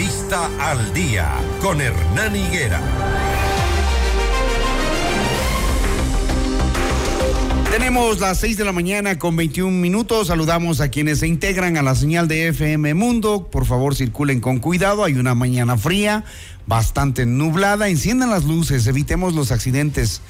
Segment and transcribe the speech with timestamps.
[0.00, 2.80] Entrevista al día con Hernán Higuera.
[7.70, 10.28] Tenemos las 6 de la mañana con 21 minutos.
[10.28, 13.48] Saludamos a quienes se integran a la señal de FM Mundo.
[13.52, 15.04] Por favor, circulen con cuidado.
[15.04, 16.24] Hay una mañana fría,
[16.66, 17.90] bastante nublada.
[17.90, 20.22] Enciendan las luces, evitemos los accidentes.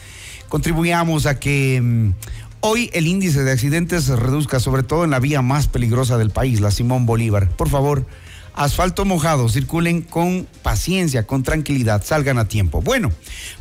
[0.48, 2.14] Contribuyamos a que mm,
[2.62, 6.30] hoy el índice de accidentes se reduzca, sobre todo en la vía más peligrosa del
[6.30, 7.50] país, la Simón Bolívar.
[7.50, 8.04] Por favor,
[8.54, 12.82] asfalto mojado, circulen con paciencia, con tranquilidad, salgan a tiempo.
[12.82, 13.12] Bueno,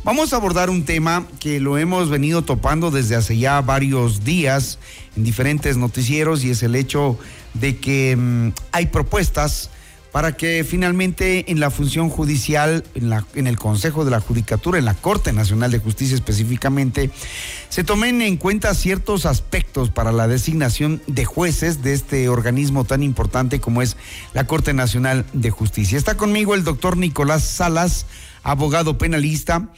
[0.04, 4.78] vamos a abordar un tema que lo hemos venido topando desde hace ya varios días
[5.16, 7.18] en diferentes noticieros y es el hecho
[7.54, 9.70] de que mm, hay propuestas
[10.12, 14.94] para que finalmente en la función judicial, en, el Consejo de la Judicatura, en la
[14.94, 17.10] Corte Nacional de Justicia específicamente,
[17.68, 23.02] se tomen en cuenta ciertos aspectos para la designación de jueces de este organismo tan
[23.02, 23.96] importante como es
[24.34, 25.96] la Corte Nacional de Justicia.
[25.96, 28.06] Está conmigo el doctor Nicolás Salas,
[28.42, 29.68] abogado penalista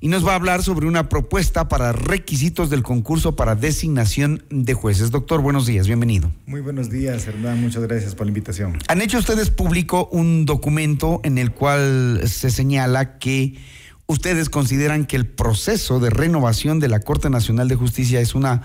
[0.00, 4.72] y nos va a hablar sobre una propuesta para requisitos del concurso para designación de
[4.72, 5.10] jueces.
[5.10, 6.32] Doctor, buenos días, bienvenido.
[6.46, 8.78] Muy buenos días, Hernán, muchas gracias por la invitación.
[8.88, 13.58] Han hecho ustedes público un documento en el cual se señala que
[14.06, 18.62] ustedes consideran que el proceso de renovación de la Corte Nacional de Justicia es una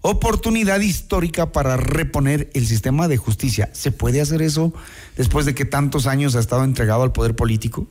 [0.00, 3.68] oportunidad histórica para reponer el sistema de justicia.
[3.72, 4.72] ¿Se puede hacer eso
[5.16, 7.88] después de que tantos años ha estado entregado al poder político?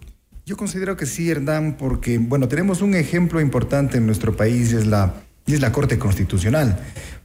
[0.47, 4.87] Yo considero que sí, Hernán, porque, bueno, tenemos un ejemplo importante en nuestro país, es
[4.87, 6.79] la, es la Corte Constitucional,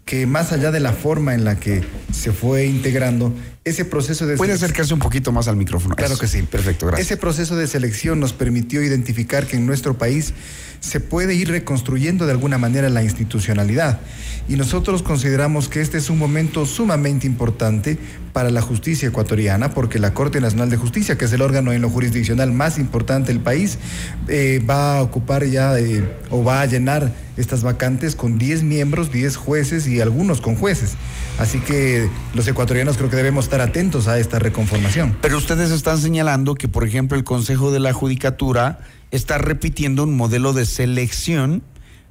[0.04, 4.36] que más allá de la forma en la que se fue integrando, ese proceso de...
[4.36, 5.96] Puede acercarse un poquito más al micrófono.
[5.96, 6.42] Claro que sí.
[6.42, 7.06] Perfecto, gracias.
[7.06, 10.34] Ese proceso de selección nos permitió identificar que en nuestro país
[10.80, 14.00] se puede ir reconstruyendo de alguna manera la institucionalidad.
[14.48, 17.96] Y nosotros consideramos que este es un momento sumamente importante
[18.32, 21.82] para la justicia ecuatoriana, porque la Corte Nacional de Justicia, que es el órgano en
[21.82, 23.78] lo jurisdiccional más importante del país,
[24.26, 29.12] eh, va a ocupar ya eh, o va a llenar estas vacantes con 10 miembros,
[29.12, 30.94] 10 jueces y algunos con jueces.
[31.38, 32.01] Así que
[32.34, 35.16] los ecuatorianos creo que debemos estar atentos a esta reconformación.
[35.20, 38.80] Pero ustedes están señalando que, por ejemplo, el Consejo de la Judicatura
[39.10, 41.62] está repitiendo un modelo de selección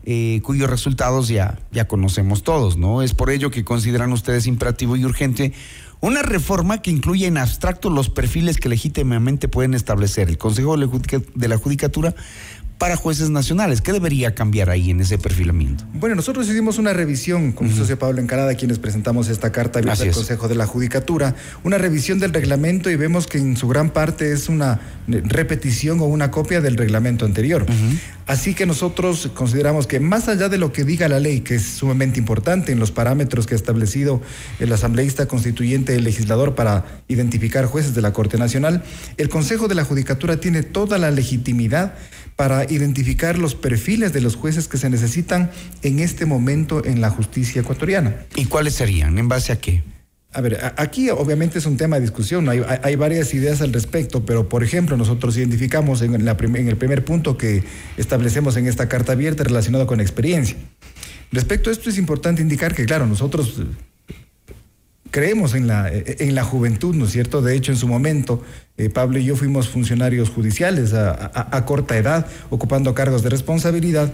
[0.04, 3.04] eh, cuyos resultados ya, ya conocemos todos, ¿no?
[3.04, 5.54] Es por ello que consideran ustedes imperativo y urgente
[6.00, 11.48] una reforma que incluya en abstracto los perfiles que legítimamente pueden establecer el Consejo de
[11.48, 12.16] la Judicatura
[12.82, 13.80] para jueces nacionales.
[13.80, 15.84] ¿Qué debería cambiar ahí en ese perfilamiento?
[15.94, 17.78] Bueno, nosotros hicimos una revisión con uh -huh.
[17.78, 22.18] socio Pablo Encarada, quienes presentamos esta carta abierta al Consejo de la Judicatura, una revisión
[22.18, 26.60] del reglamento y vemos que en su gran parte es una repetición o una copia
[26.60, 27.68] del reglamento anterior.
[27.70, 28.00] Uh -huh.
[28.32, 31.64] Así que nosotros consideramos que más allá de lo que diga la ley, que es
[31.64, 34.22] sumamente importante en los parámetros que ha establecido
[34.62, 38.84] el asambleísta constituyente, el legislador, para identificar jueces de la Corte Nacional,
[39.18, 41.96] el Consejo de la Judicatura tiene toda la legitimidad
[42.38, 47.10] para identificar los perfiles de los jueces que se necesitan en este momento en la
[47.10, 48.16] justicia ecuatoriana.
[48.38, 49.18] ¿Y cuáles serían?
[49.18, 49.84] ¿En base a qué?
[50.34, 54.26] A ver, aquí obviamente es un tema de discusión, hay, hay, varias ideas al respecto,
[54.26, 57.66] pero por ejemplo nosotros identificamos en, el primer punto que
[57.98, 60.56] establecemos en esta carta abierta relacionado con experiencia.
[61.34, 63.62] Respecto a esto es importante indicar que, claro, nosotros
[65.12, 67.42] creemos en la, en la juventud, ¿no es cierto?
[67.42, 68.42] De hecho, en su momento,
[68.78, 74.14] eh, Pablo y yo fuimos funcionarios judiciales a, a, corta edad, ocupando cargos de responsabilidad,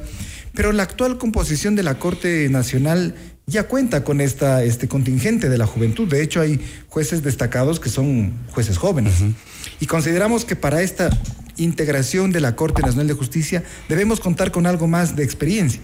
[0.57, 3.13] pero la actual composición de la Corte Nacional
[3.45, 6.07] ya cuenta con esta, este contingente de la juventud.
[6.07, 6.59] De hecho, hay
[6.90, 9.22] jueces destacados que son jueces jóvenes.
[9.22, 9.34] Uh -huh.
[9.81, 11.12] Y consideramos que para esta
[11.57, 15.79] integración de la Corte Nacional de Justicia debemos contar con algo más de experiencia.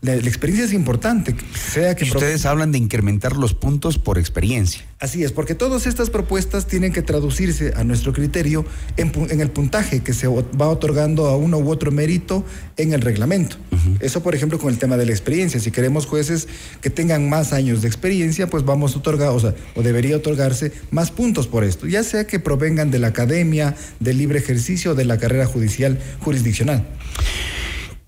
[0.00, 1.34] La, la, experiencia es importante.
[1.54, 4.82] Sea que Ustedes hablan de incrementar los puntos por experiencia.
[5.00, 8.64] Así es, porque todas estas propuestas tienen que traducirse a nuestro criterio
[8.96, 12.44] en, en el puntaje que se va otorgando a uno u otro mérito
[12.76, 13.56] en el reglamento.
[13.70, 13.96] Uh -huh.
[14.00, 15.60] Eso, por ejemplo, con el tema de la experiencia.
[15.60, 16.48] Si queremos jueces
[16.80, 20.72] que tengan más años de experiencia, pues vamos a otorgar, o sea, o debería otorgarse
[20.90, 24.94] más puntos por esto, ya sea que provengan de la academia, del libre ejercicio o
[24.94, 26.86] de la carrera judicial jurisdiccional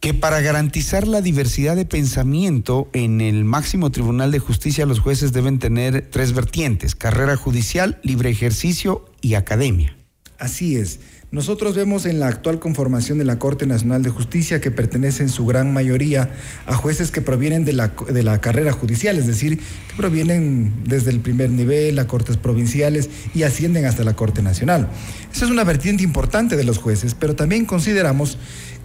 [0.00, 5.32] que para garantizar la diversidad de pensamiento en el máximo tribunal de justicia los jueces
[5.32, 9.96] deben tener tres vertientes, carrera judicial, libre ejercicio y academia.
[10.38, 11.00] Así es.
[11.32, 15.28] Nosotros vemos en la actual conformación de la Corte Nacional de Justicia que pertenece en
[15.28, 16.32] su gran mayoría
[16.66, 21.10] a jueces que provienen de la, de la carrera judicial, es decir, que provienen desde
[21.10, 24.88] el primer nivel a cortes provinciales y ascienden hasta la Corte Nacional.
[25.32, 28.36] Esa es una vertiente importante de los jueces, pero también consideramos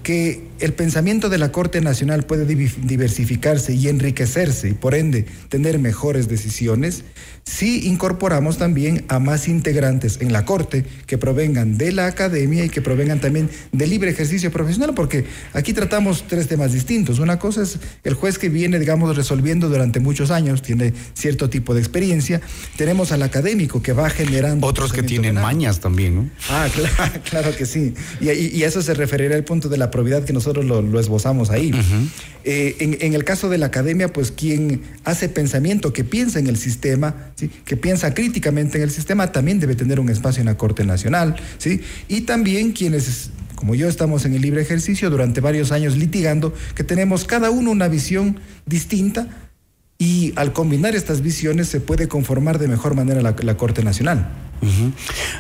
[0.06, 5.80] que el pensamiento de la Corte Nacional puede diversificarse y enriquecerse y por ende tener
[5.80, 7.04] mejores decisiones
[7.46, 12.70] si incorporamos también a más integrantes en la Corte que provengan de la academia y
[12.70, 17.20] que provengan también del libre ejercicio profesional, porque aquí tratamos tres temas distintos.
[17.20, 21.76] Una cosa es el juez que viene, digamos, resolviendo durante muchos años, tiene cierto tipo
[21.76, 22.42] de experiencia.
[22.78, 24.66] Tenemos al académico que va generando...
[24.66, 26.30] Otros que tienen mañas también, ¿no?
[26.50, 27.94] Ah, claro, claro que sí.
[28.22, 31.72] Y, y, eso se referirá al punto de la probidad que nosotros lo, esbozamos ahí.
[32.44, 36.48] Eh, en, en el caso de la academia, pues quien hace pensamiento, que piensa en
[36.48, 37.32] el sistema,
[37.66, 41.36] que piensa críticamente en el sistema, también debe tener un espacio en la Corte Nacional.
[41.58, 41.82] ¿sí?
[42.08, 46.84] Y también quienes como yo estamos en el libre ejercicio durante varios años litigando, que
[46.84, 49.30] tenemos cada uno una visión distinta
[49.98, 54.28] y al combinar estas visiones se puede conformar de mejor manera la, Corte Nacional.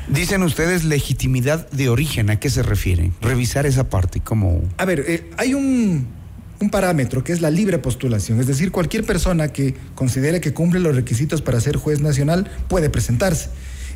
[0.08, 3.14] Dicen ustedes legitimidad de origen, ¿a qué se refieren?
[3.22, 4.62] Revisar esa parte, ¿cómo?
[4.78, 6.08] A ver, eh, hay un,
[6.60, 10.80] un parámetro que es la libre postulación, es decir, cualquier persona que considere que cumple
[10.80, 13.50] los requisitos para ser juez nacional puede presentarse.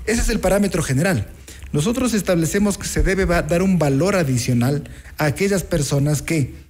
[0.05, 1.27] Ese es el parámetro general.
[1.71, 6.68] Nosotros establecemos que se debe dar un valor adicional a aquellas personas que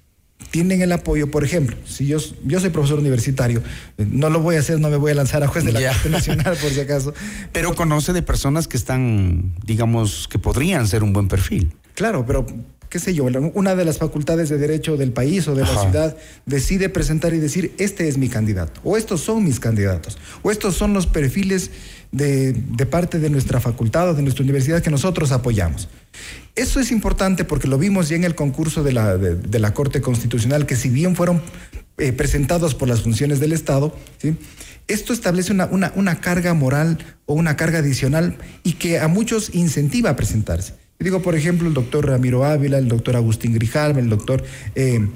[0.50, 3.62] tienen el apoyo, por ejemplo, si yo, yo soy profesor universitario,
[3.98, 6.10] no lo voy a hacer, no me voy a lanzar a juez de la Corte
[6.10, 7.14] Nacional por si acaso.
[7.52, 11.72] Pero conoce de personas que están, digamos, que podrían ser un buen perfil.
[11.94, 12.46] Claro, pero
[12.88, 16.16] qué sé yo, una de las facultades de derecho del país o de la ciudad
[16.46, 20.76] decide presentar y decir, este es mi candidato, o estos son mis candidatos, o estos
[20.76, 21.70] son los perfiles
[22.12, 22.54] de,
[22.90, 25.88] parte de nuestra facultad o de nuestra universidad que nosotros apoyamos.
[26.56, 30.00] Eso es importante porque lo vimos ya en el concurso de la, de, la Corte
[30.00, 31.42] Constitucional, que si bien fueron
[31.98, 33.94] eh, presentados por las funciones del Estado,
[34.88, 39.54] esto establece una, una, una carga moral o una carga adicional y que a muchos
[39.54, 44.08] incentiva a presentarse digo, por ejemplo, el doctor Ramiro Ávila, el doctor Agustín Grijalva, el
[44.08, 45.08] doctor eh,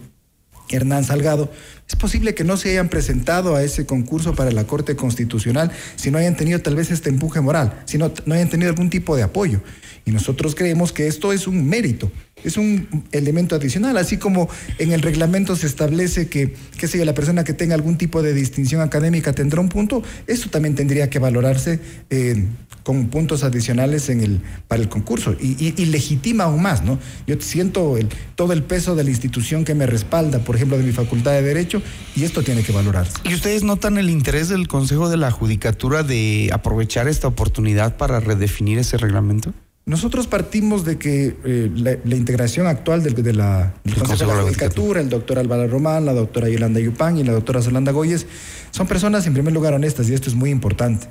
[0.71, 1.51] Hernán Salgado,
[1.89, 6.11] es posible que no se hayan presentado a ese concurso para la Corte Constitucional si
[6.11, 9.17] no hayan tenido tal vez este empuje moral, si no, no hayan tenido algún tipo
[9.17, 9.61] de apoyo.
[10.07, 12.11] Y nosotros creemos que esto es un mérito,
[12.45, 14.49] es un elemento adicional, así como
[14.79, 18.23] en el reglamento se establece que, qué sé yo, la persona que tenga algún tipo
[18.23, 21.81] de distinción académica tendrá un punto, esto también tendría que valorarse
[22.11, 22.47] eh,
[22.83, 26.99] con puntos adicionales en el, para el concurso y, legitima aún más, ¿no?
[27.27, 30.85] Yo siento el, todo el peso de la institución que me respalda, por ejemplo, de
[30.85, 31.83] mi facultad de Derecho,
[32.15, 33.15] y esto tiene que valorarse.
[33.25, 38.21] ¿Y ustedes notan el interés del Consejo de la Judicatura de aprovechar esta oportunidad para
[38.21, 39.55] redefinir ese reglamento?
[39.87, 45.01] Nosotros partimos de que eh, la, integración actual del, de la, Consejo de la Judicatura,
[45.01, 48.27] el doctor Álvaro Román, la doctora Yolanda Yupán y la doctora Solanda Goyes,
[48.71, 51.07] son personas en primer lugar honestas y esto es muy importante.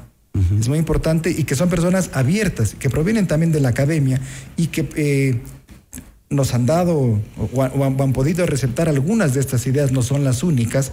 [0.59, 4.19] Es muy importante y que son personas abiertas, que provienen también de la academia
[4.57, 5.39] y que eh,
[6.31, 7.21] nos han dado
[7.53, 10.91] o, han, podido receptar algunas de estas ideas, no son las únicas,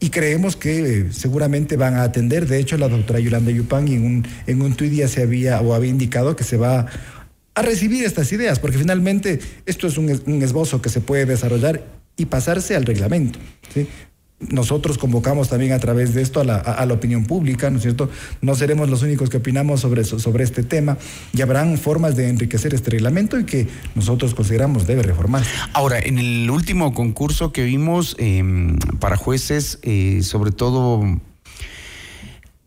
[0.00, 2.46] y creemos que eh, seguramente van a atender.
[2.46, 5.72] De hecho, la doctora Yolanda Yupán en un, en un tuit ya se había o
[5.72, 6.86] había indicado que se va
[7.54, 10.10] a recibir estas ideas, porque finalmente esto es un,
[10.42, 11.84] esbozo que se puede desarrollar
[12.16, 13.38] y pasarse al reglamento.
[14.50, 18.10] Nosotros convocamos también a través de esto a la, opinión pública, ¿no es cierto?
[18.40, 20.98] No seremos los únicos que opinamos sobre, sobre este tema
[21.32, 25.50] y habrán formas de enriquecer este reglamento y que nosotros consideramos debe reformarse.
[25.74, 31.20] Ahora, en el último concurso que vimos em, para jueces, eh, sobre todo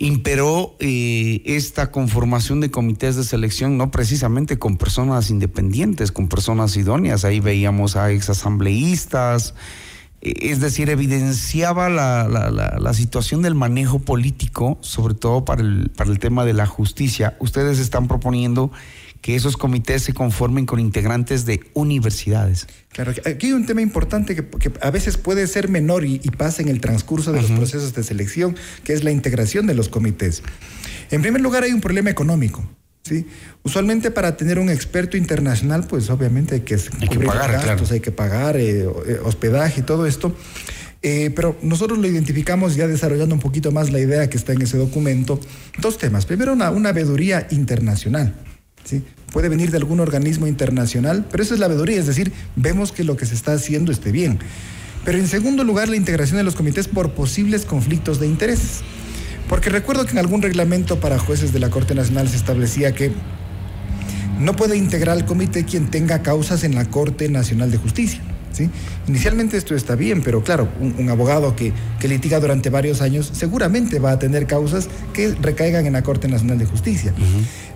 [0.06, 6.78] imperó eh, esta conformación de comités de selección, no precisamente con personas independientes, con personas
[6.78, 7.26] idóneas.
[7.26, 9.56] Ahí veíamos a exasambleístas,
[10.22, 16.12] eh, es decir, evidenciaba la, la, situación del manejo político, sobre todo para el, para
[16.12, 17.36] el tema de la justicia.
[17.40, 18.72] Ustedes están proponiendo
[19.22, 22.68] que esos comités se conformen con integrantes de universidades.
[22.90, 26.70] Claro, aquí hay un tema importante que, a veces puede ser menor y, pasa en
[26.70, 30.44] el transcurso de los procesos de selección, que es la integración de los comités.
[31.12, 32.64] En primer lugar, hay un problema económico.
[33.04, 33.26] ¿sí?
[33.64, 36.78] Usualmente para tener un experto internacional, pues obviamente hay que,
[37.26, 40.36] pagar, gastos, hay que pagar eh, eh, hospedaje y todo esto.
[41.02, 44.64] Eh, pero nosotros lo identificamos ya desarrollando un poquito más la idea que está en
[44.64, 45.40] ese documento.
[45.80, 46.26] Dos temas.
[46.26, 48.34] Primero, una, una veeduría internacional.
[49.32, 53.04] Puede venir de algún organismo internacional, pero esa es la veeduría, es decir, vemos que
[53.04, 54.40] lo que se está haciendo esté bien.
[55.04, 58.82] Pero en segundo lugar, la integración de los comités por posibles conflictos de intereses.
[59.50, 63.12] Porque recuerdo que en algún reglamento para jueces de la Corte Nacional se establecía que
[64.40, 68.22] no puede integrar al comité quien tenga causas en la Corte Nacional de Justicia.
[68.56, 68.70] ¿Sí?
[69.08, 74.00] Inicialmente esto está bien, pero claro, un, abogado que, que, litiga durante varios años seguramente
[74.00, 77.14] va a tener causas que recaigan en la Corte Nacional de Justicia.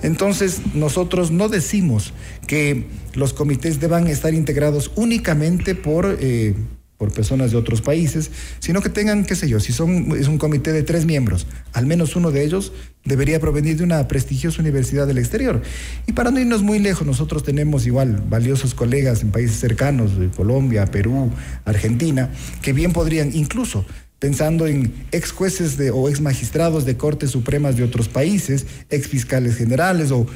[0.01, 2.13] Entonces, nosotros no decimos
[2.47, 6.17] que los comités deban estar integrados únicamente por...
[6.19, 6.55] Eh,
[6.99, 8.29] por personas de otros países,
[8.59, 11.85] sino que tengan, qué sé yo, si son, es un comité de tres miembros, al
[11.85, 12.73] menos uno de ellos
[13.05, 15.61] debería provenir de una prestigiosa universidad del exterior.
[16.07, 20.85] Y para no irnos muy lejos, nosotros tenemos igual valiosos colegas en países cercanos, Colombia,
[20.87, 21.31] Perú,
[21.63, 23.85] Argentina, que bien podrían incluso
[24.19, 29.07] pensando en ex jueces de, o ex magistrados de cortes supremas de otros países, ex
[29.07, 30.27] fiscales generales, o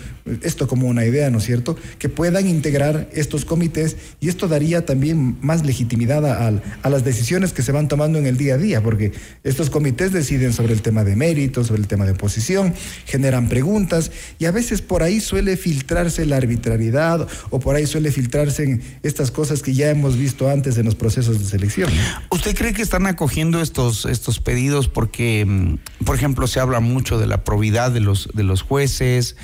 [0.42, 4.86] esto como una idea, ¿no es cierto?, que puedan integrar estos comités y esto daría
[4.86, 8.82] también más legitimidad a, las decisiones que se van tomando en el día a día,
[8.82, 9.12] porque
[9.44, 12.74] estos comités deciden sobre el tema de mérito, sobre el tema de posición,
[13.06, 18.12] generan preguntas y a veces por ahí suele filtrarse la arbitrariedad o por ahí suele
[18.12, 21.90] filtrarse estas cosas que ya hemos visto antes en los procesos de selección.
[22.30, 23.73] ¿Usted cree que están acogiendo esto?
[23.78, 28.44] Estos, pedidos porque, mm, por ejemplo, se habla mucho de la probidad de los, de
[28.44, 29.36] los jueces.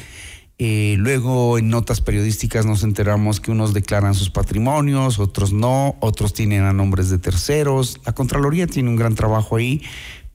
[0.61, 6.33] Eh, luego en notas periodísticas nos enteramos que unos declaran sus patrimonios, otros no, otros
[6.33, 8.01] tienen a nombres de terceros.
[8.05, 9.81] La Contraloría tiene un gran trabajo ahí,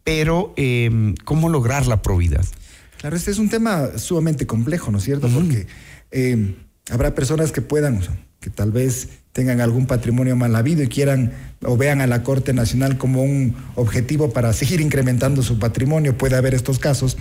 [0.02, 2.44] pero em, ¿cómo lograr la probidad?
[2.98, 5.28] Claro, este es un tema sumamente complejo, ¿no es cierto?
[5.28, 5.66] Porque
[6.10, 6.54] em,
[6.90, 8.00] habrá personas que puedan,
[8.40, 11.32] que tal vez tengan algún patrimonio mal habido y quieran
[11.64, 16.36] o vean a la Corte Nacional como un objetivo para seguir incrementando su patrimonio, puede
[16.36, 17.18] haber estos casos.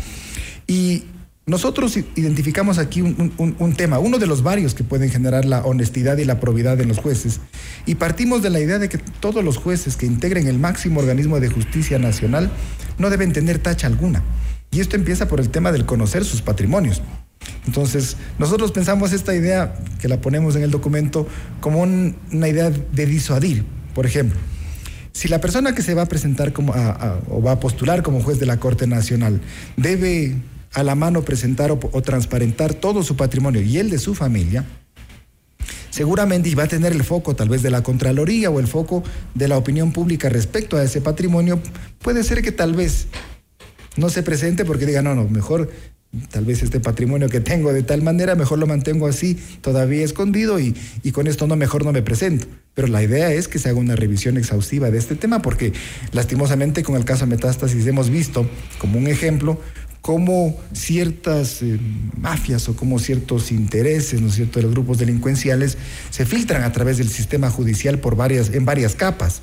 [0.68, 1.06] Y
[1.48, 6.24] nosotros identificamos aquí un, tema, uno de los varios que pueden generar la honestidad y
[6.24, 7.42] la probidad en los jueces,
[7.88, 11.40] y partimos de la idea de que todos los jueces que integren el máximo organismo
[11.40, 12.52] de justicia nacional
[13.00, 14.22] no deben tener tacha alguna.
[14.70, 17.02] Y esto empieza por el tema del conocer sus patrimonios.
[17.66, 21.28] Entonces, nosotros pensamos esta idea, que la ponemos en el documento,
[21.62, 23.64] como una idea de disuadir.
[23.94, 24.40] Por ejemplo,
[25.14, 26.74] si la persona que se va a presentar como
[27.30, 29.42] o va a postular como juez de la Corte Nacional
[29.78, 30.36] debe
[30.74, 34.66] a la mano presentar o, transparentar todo su patrimonio y el de su familia,
[35.92, 39.04] seguramente va a tener el foco tal vez de la Contraloría o el foco
[39.36, 41.62] de la opinión pública respecto a ese patrimonio,
[42.00, 43.06] puede ser que tal vez
[43.96, 45.70] no se presente porque diga, no, no, mejor
[46.30, 50.60] tal vez este patrimonio que tengo de tal manera, mejor lo mantengo así, todavía escondido
[50.60, 52.48] y, y, con esto no, mejor no me presento.
[52.74, 55.74] Pero la idea es que se haga una revisión exhaustiva de este tema porque
[56.12, 59.60] lastimosamente con el caso Metástasis hemos visto como un ejemplo
[60.04, 61.80] cómo ciertas eh,
[62.18, 65.78] mafias o como ciertos intereses, ¿no es cierto?, de los grupos delincuenciales
[66.10, 69.42] se filtran a través del sistema judicial por varias, en varias capas.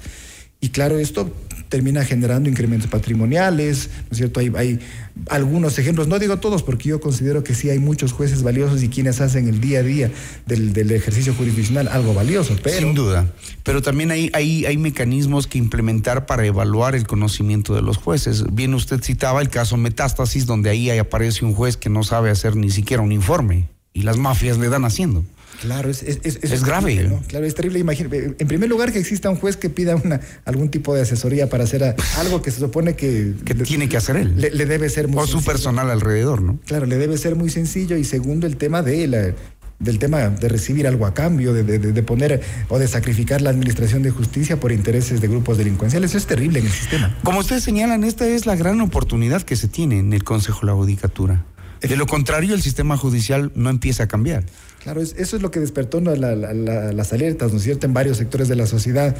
[0.60, 1.32] Y claro, esto
[1.70, 4.40] termina generando incrementos patrimoniales, ¿no es cierto?
[4.40, 4.80] Hay, hay,
[5.28, 8.88] algunos ejemplos, no digo todos, porque yo considero que sí hay muchos jueces valiosos y
[8.88, 10.10] quienes hacen el día a día
[10.46, 12.56] del, ejercicio jurisdiccional algo valioso.
[12.62, 12.78] Pero...
[12.78, 17.82] Sin duda, pero también hay, hay, hay mecanismos que implementar para evaluar el conocimiento de
[17.82, 18.44] los jueces.
[18.52, 22.56] Bien, usted citaba el caso Metástasis, donde ahí aparece un juez que no sabe hacer
[22.56, 25.24] ni siquiera un informe y las mafias le dan haciendo.
[25.60, 27.10] Claro, es, es, es, grave.
[27.28, 27.78] Claro, es terrible.
[27.78, 31.50] Imagínate, en primer lugar, que exista un juez que pida una, algún tipo de asesoría
[31.50, 33.34] para hacer algo que se supone que...
[33.44, 34.36] que tiene que hacer él.
[34.36, 36.58] Le, debe ser muy O su personal alrededor, ¿no?
[36.66, 37.98] Claro, le debe ser muy sencillo.
[37.98, 39.34] Y segundo, el tema de la,
[39.80, 44.02] del tema de recibir algo a cambio, de, de, poner o de sacrificar la administración
[44.02, 46.10] de justicia por intereses de grupos delincuenciales.
[46.10, 47.18] Eso es terrible en el sistema.
[47.24, 50.66] Como ustedes señalan, esta es la gran oportunidad que se tiene en el Consejo de
[50.66, 51.44] la Judicatura.
[51.80, 54.44] De lo contrario, el sistema judicial no empieza a cambiar.
[54.82, 58.56] Claro, eso es lo que despertó las alertas, ¿no es cierto?, en varios sectores de
[58.56, 59.16] la sociedad.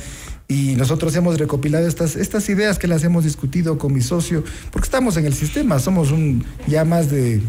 [0.49, 4.87] Y nosotros hemos recopilado estas, estas ideas que las hemos discutido con mi socio, porque
[4.87, 7.41] estamos en el sistema, somos un ya más de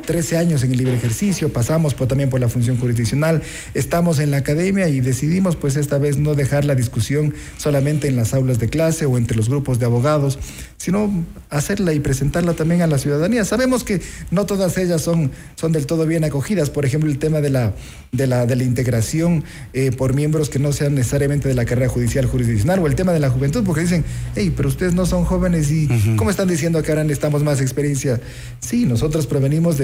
[0.00, 3.42] 13 años en el libre ejercicio, pasamos por, también por la función jurisdiccional,
[3.74, 8.16] estamos en la academia y decidimos pues esta vez no dejar la discusión solamente en
[8.16, 10.38] las aulas de clase o entre los grupos de abogados,
[10.78, 13.44] sino hacerla y presentarla también a la ciudadanía.
[13.44, 17.42] Sabemos que no todas ellas son, son del todo bien acogidas, por ejemplo el tema
[17.42, 17.74] de la,
[18.12, 19.44] de la, de la integración
[19.74, 23.12] eh, por miembros que no sean necesariamente de la carrera judicial jurisdiccional o el tema
[23.12, 24.04] de la juventud, porque dicen,
[24.36, 28.20] hey, pero ustedes no son jóvenes y ¿cómo están diciendo que ahora necesitamos más experiencia?
[28.60, 29.81] Sí, nosotros provenimos de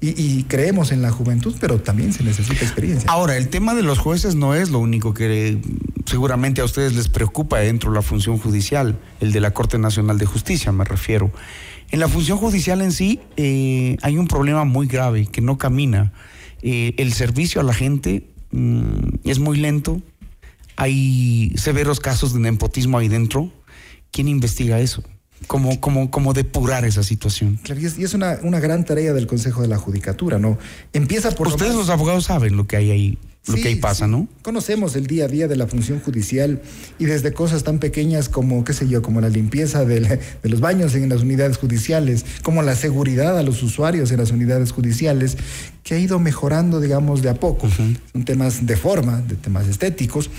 [0.00, 3.10] y, creemos en la juventud, pero también se necesita experiencia.
[3.10, 5.58] Ahora, el tema de los jueces no es lo único que
[6.06, 10.18] seguramente a ustedes les preocupa dentro de la función judicial, el de la Corte Nacional
[10.18, 11.30] de Justicia, me refiero.
[11.90, 16.12] En la función judicial en sí eh, hay un problema muy grave que no camina.
[16.62, 20.00] Eh, el servicio a la gente mm, es muy lento.
[20.76, 23.50] Hay severos casos de nepotismo ahí dentro.
[24.12, 25.02] ¿Quién investiga eso?
[25.46, 27.58] Cómo, cómo, cómo depurar esa situación.
[27.62, 30.58] Claro, y es, y es una, una gran tarea del Consejo de la Judicatura, ¿no?
[30.92, 31.48] Empieza por...
[31.48, 34.10] Ustedes los abogados saben lo que hay ahí, lo Sí, que ahí pasa, sí.
[34.10, 34.28] ¿no?
[34.42, 36.60] Conocemos el día a día de la función judicial
[36.98, 40.08] y desde cosas tan pequeñas como, qué sé yo, como la limpieza del-
[40.42, 44.30] de, los baños en las unidades judiciales, como la seguridad a los usuarios en las
[44.30, 45.36] unidades judiciales,
[45.82, 47.68] que ha ido mejorando, digamos, de a poco.
[47.70, 50.30] Son temas de forma, de temas estéticos.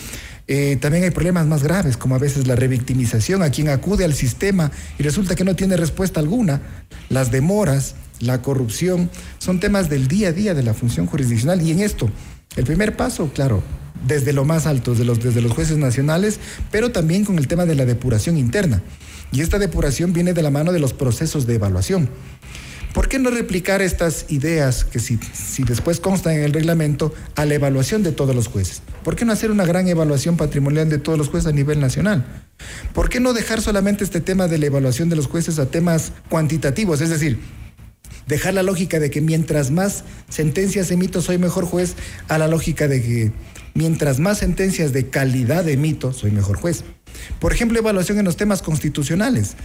[0.53, 4.13] Eh, también hay problemas más graves, como a veces la revictimización a quien acude al
[4.13, 6.59] sistema y resulta que no tiene respuesta alguna,
[7.07, 11.71] las demoras, la corrupción, son temas del día a día de la función jurisdiccional y
[11.71, 12.09] en esto,
[12.57, 13.63] el primer paso, claro,
[14.05, 17.65] desde lo más alto, desde los, desde los jueces nacionales, pero también con el tema
[17.65, 18.81] de la depuración interna.
[19.31, 22.09] Y esta depuración viene de la mano de los procesos de evaluación.
[22.93, 27.45] ¿Por qué no replicar estas ideas que si, si después constan en el reglamento a
[27.45, 28.81] la evaluación de todos los jueces?
[29.03, 32.25] ¿Por qué no hacer una gran evaluación patrimonial de todos los jueces a nivel nacional?
[32.93, 36.11] ¿Por qué no dejar solamente este tema de la evaluación de los jueces a temas
[36.29, 36.99] cuantitativos?
[36.99, 37.39] Es decir,
[38.27, 41.95] dejar la lógica de que mientras más sentencias emito soy mejor juez
[42.27, 43.31] a la lógica de que
[43.73, 46.83] mientras más sentencias de calidad emito soy mejor juez.
[47.39, 49.55] Por ejemplo, evaluación en los temas constitucionales.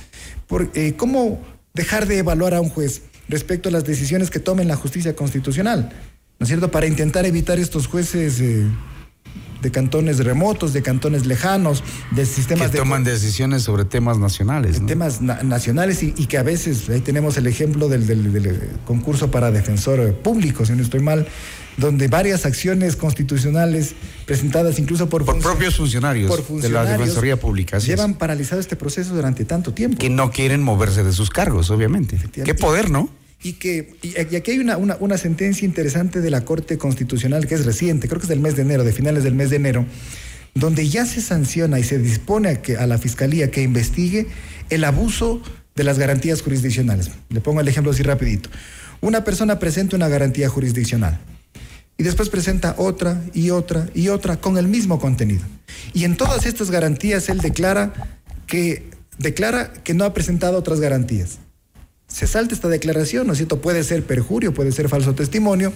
[0.75, 1.41] Eh, ¿Cómo
[1.75, 5.15] dejar de evaluar a un juez respecto a las decisiones que tome en la justicia
[5.17, 5.91] constitucional?
[6.39, 6.71] ¿No es cierto?
[6.71, 8.67] Para intentar evitar estos jueces eh,
[9.63, 14.81] de cantones remotos, de cantones lejanos, de sistemas Que de toman decisiones sobre temas nacionales.
[14.81, 14.87] ¿no?
[14.87, 18.47] temas na- nacionales y, y que a veces, ahí tenemos el ejemplo del, del- del,
[18.47, 21.27] eh, concurso para defensor eh, público, si no estoy mal,
[21.77, 27.39] donde varias acciones constitucionales presentadas incluso por, Por propios funcionarios, por de la funcionarios, Defensoría
[27.39, 27.77] Pública.
[27.77, 27.87] es.
[27.87, 29.99] llevan paralizado este proceso durante tanto tiempo.
[29.99, 32.19] que no quieren moverse de sus cargos, obviamente.
[32.33, 33.11] Qué poder, ¿no?
[33.43, 37.55] Y que y aquí hay una, una, una sentencia interesante de la Corte Constitucional que
[37.55, 39.85] es reciente, creo que es del mes de enero, de finales del mes de enero,
[40.55, 44.27] donde ya se sanciona y se dispone a, que, a la Fiscalía que investigue
[44.71, 45.43] el abuso
[45.75, 47.11] de las garantías jurisdiccionales.
[47.29, 48.49] Le pongo el ejemplo así rapidito.
[49.03, 51.21] Una persona presenta una garantía jurisdiccional
[51.99, 55.43] y después presenta otra y otra y otra con el mismo contenido.
[55.93, 57.93] Y en todas estas garantías él declara
[58.47, 61.39] que, declara que no ha presentado otras garantías
[62.09, 63.61] se salta esta declaración, ¿no es cierto?
[63.61, 65.73] Puede ser perjurio, puede ser falso testimonio,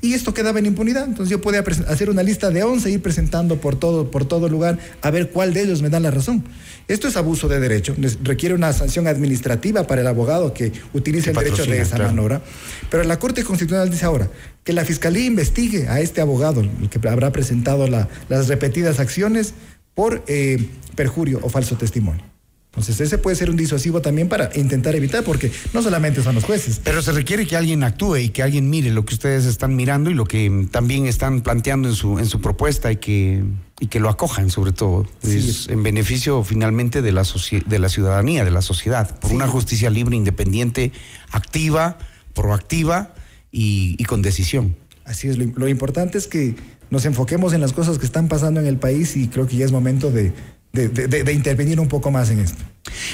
[0.00, 1.04] y esto quedaba en impunidad.
[1.04, 4.48] Entonces yo podía hacer una lista de 11 y ir presentando por todo, por todo
[4.48, 6.44] lugar a ver cuál de ellos me da la razón.
[6.88, 11.36] Esto es abuso de derecho, requiere una sanción administrativa para el abogado que utilice el
[11.36, 12.10] derecho de esa claro.
[12.10, 12.42] maniobra.
[12.90, 14.28] Pero la Corte Constitucional dice ahora
[14.64, 19.54] que la Fiscalía investigue a este abogado, el que habrá presentado la- las repetidas acciones
[19.94, 22.22] por eh, perjurio o falso testimonio.
[22.74, 26.42] Entonces ese puede ser un disuasivo también para intentar evitar, porque no solamente son los
[26.42, 26.80] jueces.
[26.82, 30.10] Pero se requiere que alguien actúe y que alguien mire lo que ustedes están mirando
[30.10, 33.44] y lo que mm, también están planteando en su, en su propuesta y que,
[33.78, 35.06] y que lo acojan sobre todo.
[35.22, 35.36] Sí.
[35.38, 37.22] Es en beneficio finalmente de la,
[37.66, 39.36] de la ciudadanía, de la sociedad, por Sí.
[39.36, 40.90] una justicia libre, independiente,
[41.30, 41.96] activa,
[42.34, 43.14] proactiva
[43.52, 44.76] y, y con decisión.
[45.04, 46.56] Así es, lo, lo importante es que
[46.90, 49.64] nos enfoquemos en las cosas que están pasando en el país y creo que ya
[49.64, 50.32] es momento de,
[50.74, 52.62] de- de- de- intervenir un poco más en esto.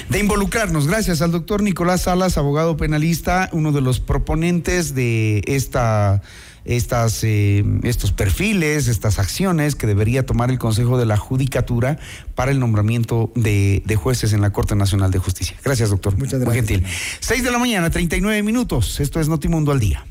[0.08, 6.22] De involucrarnos, gracias al doctor Nicolás Salas, abogado penalista, uno de los proponentes de esta,
[6.64, 11.98] estas, eh, estos perfiles, estas acciones que debería tomar el Consejo de la Judicatura
[12.34, 15.56] para el nombramiento de, de jueces en la Corte Nacional de Justicia.
[15.64, 16.18] Gracias, doctor.
[16.18, 16.66] Muchas Muy gracias.
[16.66, 16.86] gentil.
[17.20, 18.98] Seis de la mañana, 39 minutos.
[19.00, 20.04] Esto es Notimundo al día.